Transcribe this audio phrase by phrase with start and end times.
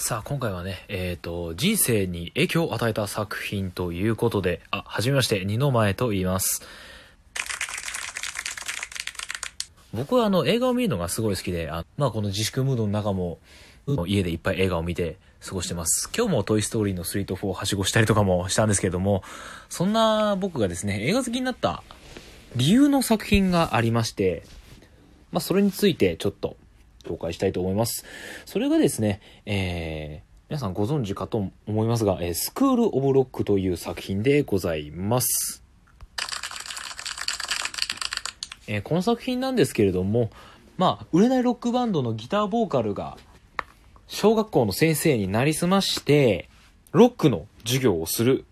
[0.00, 6.62] さあ、今回はね、えっ、と、人生に影響を与えた作品ということで、あ、はじめまして、二の前と言います。
[9.92, 13.40] 僕はあの、映画を見るのがすごい好きで、あまあこの自粛ムードの中も、
[14.06, 16.08] 家でいっぱい映画を見て過ごしてます。
[16.16, 19.22] 今日もトイストーリーの3と4をはしごしたりとかもしたんですけれども、
[19.68, 21.82] そんな僕がですね、映画好きになった
[22.56, 24.44] 理由の作品がありまして、
[25.30, 26.56] まあそれについてちょっと
[27.04, 28.04] 紹介したいと思います。
[28.44, 35.62] それがですね、えー、皆さんご存知かと思いますが、えースクール・オブ・ロックという作品でございます。
[38.66, 40.30] えーこの作品なんですけれども、
[40.76, 43.18] まあ、売れないロックバンドのギターボーカルが、
[44.06, 46.48] 小学校の先生になりすまして、
[46.92, 48.44] ロックの授業をする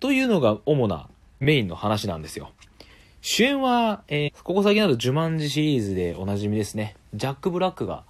[0.00, 1.08] というのが主な
[1.40, 2.52] メインの話なんですよ。
[3.26, 6.94] 主演は、えーここ最近だとジュマンジシリーズでおなじみですね。
[7.14, 8.04] ジャック・ブラックが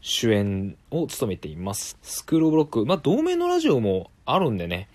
[0.00, 1.96] 主演を務めています。
[2.02, 2.84] スクール・オブ・ロック。
[2.84, 4.88] まあ、同名のラジオもあるんでね、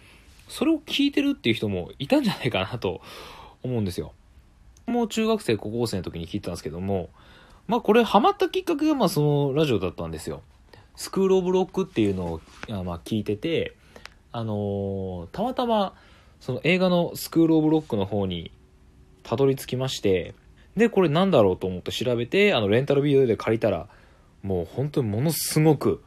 [0.50, 3.00] それを聞いてるっていう人もいたんじゃないかなと
[3.64, 4.12] 思うんですよ。
[4.86, 7.10] もう中学生、高校生の時に聞いたんですけども、
[7.68, 10.42] まあこれハマったきっかけがまあそのラジオだったんですよ。
[10.98, 12.42] スクール・オブ・ロックっていうのを
[12.84, 13.78] まあ聞いてて、
[14.34, 15.94] あのーたまたま
[16.42, 18.52] その映画のスクール・オブ・ロックの方に
[19.28, 20.34] たどり着きまして、
[20.78, 23.88] で、これなんだろうと思って調べて、あのレンタルビデオで借りたら、
[24.42, 26.02] もう本当にものすごく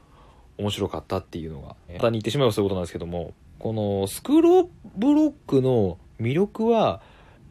[0.56, 7.02] 面白かったっていうのが、簡単に言ってしまえばそういうことなんですけども、このスクロール・ブ・ロックの魅力は、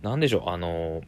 [0.02, 1.02] なんでしょう、あの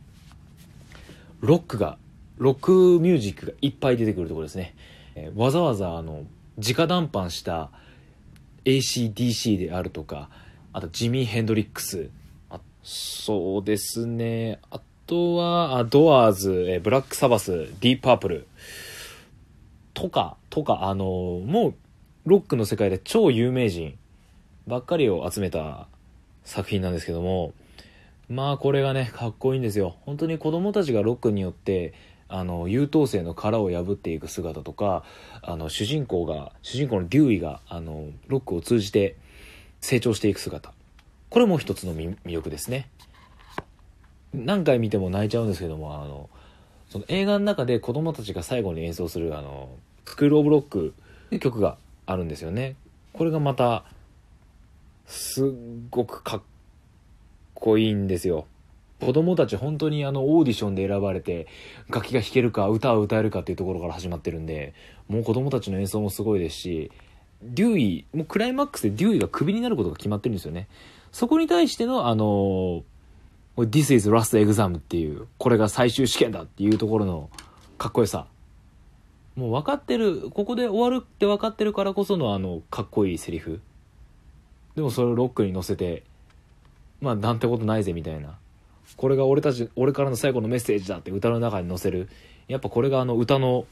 [1.40, 1.98] ロックが、
[2.38, 4.76] ロックミュージックがいっぱい出てくるところですね。
[5.16, 6.26] えわざわざ、あの、
[6.60, 7.72] 直談判した
[8.66, 10.30] ACDC であるとか、
[10.72, 12.12] あとジミー・ヘンドリックス、
[12.84, 18.48] そうですね、あとは、あドアーズ、えブラック・サバス、ディープ・パープル、
[19.94, 21.74] とか、とか、あのもう、
[22.26, 23.98] ロックの世界で超有名人
[24.68, 25.88] ばっかりを集めた
[26.44, 27.54] 作品なんですけども、
[28.30, 29.98] まあこれがねかっこいいんですよ。
[30.02, 31.94] 本当に子供たちがロックによって
[32.30, 35.04] あの優等生の殻を破っていく姿とか
[35.42, 39.18] あの主人公が主人公のデューイがあのロックを通じて
[39.82, 40.74] 成長していく姿。
[41.32, 42.90] これも一つの魅力ですね。
[44.34, 46.30] 何回見ても泣いちゃうんですけどもあの
[46.90, 49.70] その映画の中で子供たちが最後に演奏するあの
[50.06, 50.94] スクール・オブ・ロック
[51.40, 52.76] 曲があるんですよね。
[53.14, 53.86] これがまた
[55.06, 55.50] すっ
[55.90, 56.42] ごくかっ
[57.54, 58.46] こいいんですよ。
[59.00, 61.48] 子供たち本当にあのオーディションで選ばれて
[61.90, 64.74] 楽器が弾けるか歌を歌えるかっていうところから始まってるんで
[65.08, 66.92] もう子供たちの演奏もすごいですし
[67.44, 70.68] デューイもうクライマックスでデューイがクビになることが決まってるんですよね。
[71.12, 72.84] そこに対してのあの
[73.58, 77.30] This is last exam っていうこれが最終試験だっていうところの
[77.78, 78.28] かっこよさ。
[79.36, 83.62] もう分かってるここで終わるって分かってるからこそのあのかっこいいセリフ。
[84.76, 86.04] でもそれをロックに乗せて
[87.02, 88.38] まあなんてことないぜみたいな。
[88.98, 92.10] これが俺たち俺からの最後のメッセージだって歌の中に載せる。
[92.48, 93.66] やっぱこれがあの歌の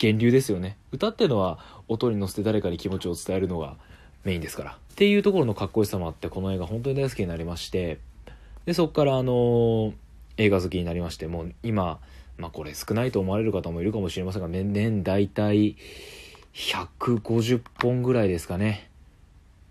[0.00, 0.76] 源流ですよね。
[0.90, 1.58] 歌っていうのは
[1.88, 3.76] 音に乗せて誰かに気持ちを伝えるのが
[4.24, 4.70] メインですから。
[4.72, 7.98] っていうところのかっこよさもあってこの映画本当に大好きになりまして。
[8.64, 9.92] でそこからあの
[10.36, 11.98] 映画好きになりましてもう今
[12.38, 15.76] まあこれ少ないと思われる方もいるかもしれませんが年々大体
[16.54, 18.88] 150本ぐらいですかね。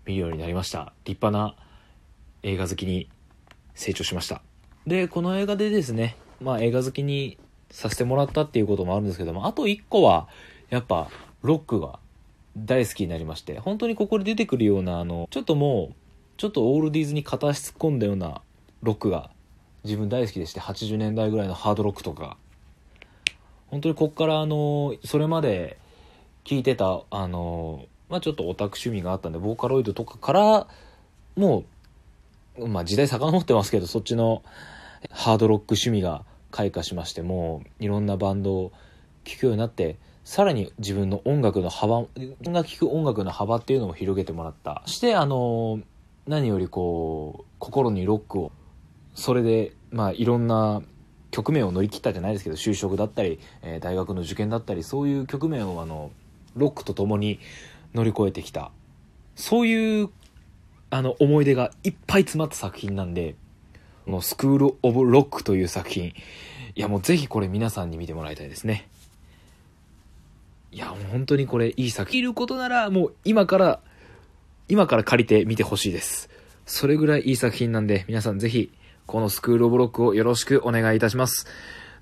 [0.04, 0.92] 見るようになりました。
[1.04, 1.56] 立派な
[2.42, 3.08] 映画好きに
[3.74, 4.42] 成長しました。
[4.86, 7.38] でこの映画でですねまあ映画好きに
[7.72, 10.28] させてもらったっていうこともあるんですけどもあと1個は
[10.70, 11.08] やっぱ
[11.42, 11.98] ロックが
[12.56, 15.94] 大好きになりまして本当にここで出てくるようなあのちょっともう
[16.36, 18.42] ちょっとオールディーズに片足突っ込んだような
[18.82, 19.30] ロックが
[19.84, 22.36] 自分大好きでして80年代ぐらいのハードロックとか。
[23.72, 25.78] 本当にこっからあのそれまで
[26.44, 30.66] 聞いてたあのまあちょっとオタク趣味があったんでボーカロイドとかから
[31.36, 31.64] も
[32.58, 34.42] うまあ時代遡ってますけどそっちの
[35.10, 38.72] ハードロック趣味が開花しましてもういろんなバンドを
[39.24, 42.04] 聴くようになってさらに自分の音楽の幅
[42.44, 44.82] が聴く音楽の幅っていうのも広げてもらった。
[44.86, 45.80] そしてあの
[46.28, 48.52] 何よりこう心にロックを
[49.14, 50.82] それでまあいろんな
[51.32, 56.12] 局面を乗り切ったじゃないですけど就職だったり、えー大学の受験だったりそういう局面をあの
[56.54, 57.40] ロックと共に
[57.94, 58.70] 乗り越えてきた。
[59.34, 60.10] そういう
[60.90, 63.34] あの思い出がいっぱい詰まった作品なんで
[64.04, 66.12] このスクール・オブ・ロックという作品。
[66.74, 68.88] いやもうぜひこれ皆さんに見てもらいたいですね。
[70.70, 72.20] いやもう本当にこれいい作品。
[72.20, 73.80] いることならもう今から
[74.68, 76.30] 今から借りて見てほしいです。
[76.64, 78.72] それぐらいいい作品なんで皆さんぜひ
[79.06, 81.46] このスクール・オブ・ロックをよろしくお願いいたします。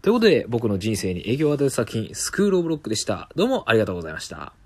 [0.03, 3.29] ということで僕の人生に影響を与える作品スクール・オブ・ロックでした。
[3.35, 4.60] どうもありがとうございました。